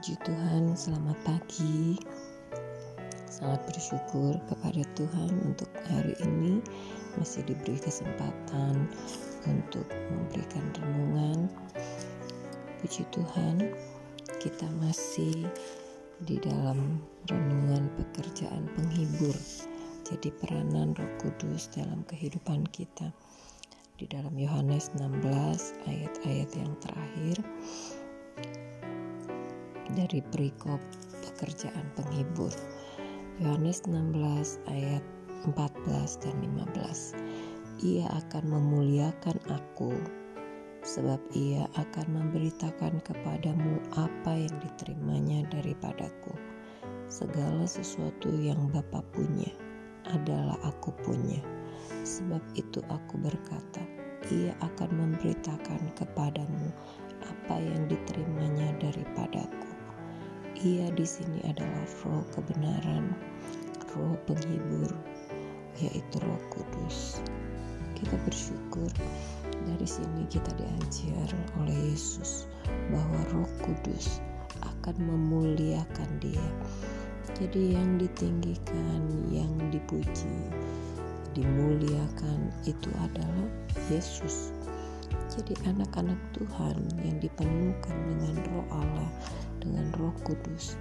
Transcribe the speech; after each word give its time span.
Puji 0.00 0.16
Tuhan, 0.24 0.72
selamat 0.80 1.18
pagi. 1.28 1.92
Sangat 3.28 3.60
bersyukur 3.68 4.32
kepada 4.48 4.80
Tuhan 4.96 5.28
untuk 5.44 5.68
hari 5.92 6.16
ini 6.24 6.64
masih 7.20 7.44
diberi 7.44 7.76
kesempatan 7.76 8.88
untuk 9.44 9.84
memberikan 10.08 10.64
renungan. 10.72 11.52
Puji 12.80 13.04
Tuhan, 13.12 13.76
kita 14.40 14.72
masih 14.80 15.44
di 16.24 16.40
dalam 16.40 17.04
renungan 17.28 17.92
pekerjaan 18.00 18.72
penghibur. 18.72 19.36
Jadi 20.08 20.32
peranan 20.40 20.96
Roh 20.96 21.12
Kudus 21.20 21.68
dalam 21.76 22.08
kehidupan 22.08 22.64
kita. 22.72 23.12
Di 24.00 24.08
dalam 24.08 24.32
Yohanes 24.32 24.96
16 24.96 25.76
ayat-ayat 25.84 26.48
yang 26.56 26.72
terakhir 26.80 27.44
dari 29.94 30.22
perikop 30.22 30.78
pekerjaan 31.24 31.86
penghibur. 31.98 32.52
Yohanes 33.40 33.82
16 33.88 34.60
ayat 34.68 35.04
14 35.48 36.22
dan 36.22 36.36
15. 36.44 37.16
Ia 37.80 38.06
akan 38.12 38.44
memuliakan 38.44 39.38
aku 39.48 39.96
sebab 40.80 41.20
ia 41.36 41.68
akan 41.76 42.06
memberitakan 42.08 43.00
kepadamu 43.04 43.80
apa 43.96 44.32
yang 44.36 44.56
diterimanya 44.60 45.44
daripadaku. 45.52 46.32
Segala 47.10 47.66
sesuatu 47.66 48.30
yang 48.32 48.70
Bapa 48.70 49.04
punya 49.12 49.50
adalah 50.08 50.56
aku 50.64 50.94
punya. 51.04 51.40
Sebab 52.06 52.40
itu 52.56 52.80
aku 52.88 53.18
berkata, 53.20 53.82
ia 54.30 54.54
akan 54.62 54.90
memberitakan 54.94 55.90
kepadamu 55.96 56.70
apa 57.20 57.56
yang 57.60 57.88
diterimanya 57.90 58.72
daripadaku. 58.80 59.69
Ia 60.58 60.90
di 60.90 61.06
sini 61.06 61.38
adalah 61.46 61.86
roh 62.02 62.26
kebenaran, 62.34 63.14
roh 63.94 64.18
penghibur, 64.26 64.90
yaitu 65.78 66.16
roh 66.18 66.42
kudus. 66.50 67.22
Kita 67.94 68.18
bersyukur 68.26 68.90
dari 69.70 69.86
sini 69.86 70.26
kita 70.26 70.50
diajar 70.58 71.30
oleh 71.62 71.94
Yesus 71.94 72.50
bahwa 72.90 73.20
roh 73.30 73.50
kudus 73.62 74.18
akan 74.66 74.96
memuliakan 74.98 76.10
dia. 76.18 76.48
Jadi 77.38 77.78
yang 77.78 78.02
ditinggikan, 78.02 79.30
yang 79.30 79.54
dipuji, 79.70 80.34
dimuliakan 81.38 82.50
itu 82.66 82.90
adalah 82.98 83.46
Yesus. 83.86 84.50
Jadi 85.30 85.54
anak-anak 85.62 86.18
Tuhan 86.34 86.76
yang 87.06 87.22
dipenuhkan 87.22 87.96
dengan 88.10 88.34
roh 88.50 88.66
Allah 88.82 89.09
dengan 89.60 89.92
Roh 90.00 90.16
Kudus 90.24 90.80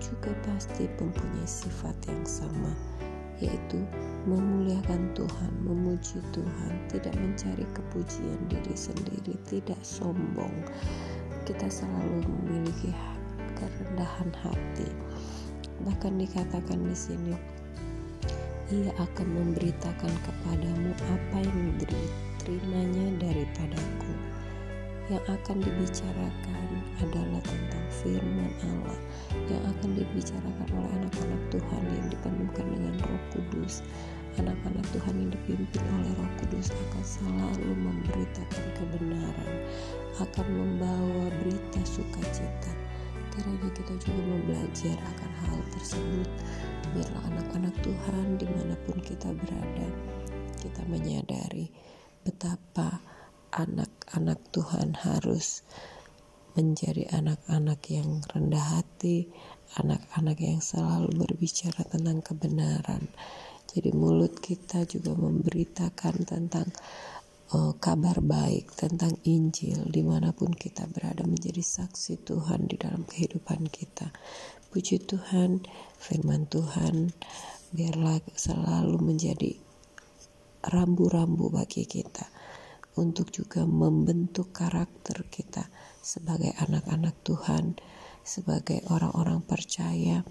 juga 0.00 0.32
pasti 0.48 0.88
mempunyai 1.00 1.48
sifat 1.48 1.96
yang 2.08 2.24
sama, 2.24 2.72
yaitu 3.40 3.80
memuliakan 4.24 5.12
Tuhan, 5.12 5.52
memuji 5.64 6.20
Tuhan, 6.32 6.72
tidak 6.88 7.14
mencari 7.16 7.64
kepujian 7.76 8.40
diri 8.48 8.74
sendiri, 8.74 9.34
tidak 9.48 9.78
sombong. 9.84 10.52
Kita 11.44 11.68
selalu 11.68 12.24
memiliki 12.24 12.92
kerendahan 13.56 14.32
hati. 14.40 14.88
Bahkan 15.84 16.16
dikatakan 16.16 16.80
di 16.80 16.96
sini, 16.96 17.34
ia 18.72 18.92
akan 18.96 19.28
memberitakan 19.28 20.12
kepadamu 20.24 20.92
apa 21.12 21.38
yang 21.44 21.76
diterimanya 21.76 23.06
daripadaku 23.20 24.13
yang 25.12 25.24
akan 25.28 25.60
dibicarakan 25.60 26.64
adalah 27.04 27.42
tentang 27.44 27.86
firman 27.92 28.52
Allah 28.64 28.98
yang 29.52 29.60
akan 29.60 29.90
dibicarakan 30.00 30.68
oleh 30.72 30.90
anak-anak 30.96 31.42
Tuhan 31.52 31.82
yang 31.92 32.06
dipenuhkan 32.08 32.66
dengan 32.72 32.94
Roh 33.04 33.22
Kudus. 33.36 33.84
Anak-anak 34.34 34.82
Tuhan 34.90 35.14
yang 35.20 35.30
dipimpin 35.30 35.82
oleh 35.94 36.12
Roh 36.16 36.32
Kudus 36.40 36.72
akan 36.72 37.04
selalu 37.04 37.70
memberitakan 37.76 38.64
kebenaran, 38.80 39.52
akan 40.18 40.46
membawa 40.48 41.24
berita 41.44 41.80
sukacita. 41.84 42.72
Kiranya 43.34 43.68
kita 43.76 43.94
juga 43.98 44.20
mau 44.24 44.40
belajar 44.46 44.96
akan 44.96 45.30
hal 45.44 45.58
tersebut. 45.74 46.28
Biarlah 46.96 47.24
anak-anak 47.34 47.74
Tuhan 47.82 48.26
di 48.40 48.46
mana 48.46 48.74
pun 48.86 48.96
kita 49.02 49.34
berada, 49.36 49.88
kita 50.62 50.82
menyadari 50.86 51.68
betapa 52.24 53.13
anak-anak 53.54 54.50
Tuhan 54.50 54.98
harus 54.98 55.62
menjadi 56.58 57.06
anak-anak 57.14 57.80
yang 57.90 58.22
rendah 58.26 58.78
hati, 58.78 59.30
anak-anak 59.78 60.38
yang 60.42 60.58
selalu 60.58 61.10
berbicara 61.14 61.86
tentang 61.86 62.18
kebenaran. 62.22 63.10
Jadi 63.70 63.90
mulut 63.94 64.38
kita 64.38 64.86
juga 64.86 65.14
memberitakan 65.18 66.14
tentang 66.26 66.70
uh, 67.54 67.74
kabar 67.78 68.22
baik, 68.22 68.74
tentang 68.74 69.18
Injil 69.26 69.86
di 69.90 70.02
mana 70.02 70.30
pun 70.30 70.54
kita 70.54 70.86
berada 70.90 71.26
menjadi 71.26 71.62
saksi 71.62 72.22
Tuhan 72.22 72.70
di 72.70 72.78
dalam 72.78 73.02
kehidupan 73.02 73.66
kita. 73.70 74.14
Puji 74.70 75.06
Tuhan, 75.06 75.62
firman 75.98 76.50
Tuhan 76.50 77.14
biarlah 77.74 78.22
selalu 78.34 78.98
menjadi 79.02 79.58
rambu-rambu 80.70 81.50
bagi 81.50 81.86
kita 81.86 82.33
untuk 82.94 83.34
juga 83.34 83.66
membentuk 83.66 84.54
karakter 84.54 85.26
kita 85.26 85.66
sebagai 85.98 86.54
anak-anak 86.62 87.14
Tuhan, 87.26 87.74
sebagai 88.22 88.86
orang-orang 88.90 89.42
percaya 89.42 90.22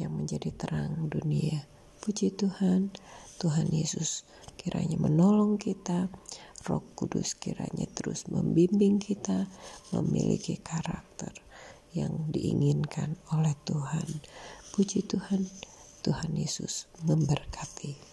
yang 0.00 0.12
menjadi 0.12 0.50
terang 0.56 1.12
dunia. 1.12 1.68
Puji 2.02 2.34
Tuhan, 2.34 2.90
Tuhan 3.38 3.70
Yesus 3.70 4.26
kiranya 4.58 4.98
menolong 4.98 5.60
kita, 5.60 6.10
Roh 6.66 6.82
Kudus 6.94 7.34
kiranya 7.34 7.86
terus 7.90 8.30
membimbing 8.30 9.02
kita 9.02 9.50
memiliki 9.94 10.58
karakter 10.58 11.34
yang 11.92 12.30
diinginkan 12.32 13.18
oleh 13.34 13.52
Tuhan. 13.66 14.06
Puji 14.72 15.04
Tuhan, 15.04 15.44
Tuhan 16.00 16.32
Yesus 16.34 16.88
memberkati. 17.04 18.11